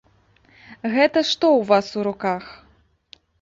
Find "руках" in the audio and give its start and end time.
2.09-2.43